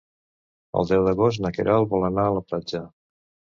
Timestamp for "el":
0.81-0.87